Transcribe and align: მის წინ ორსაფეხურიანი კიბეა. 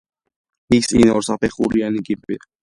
მის 0.73 0.89
წინ 0.93 1.11
ორსაფეხურიანი 1.19 2.03
კიბეა. 2.09 2.45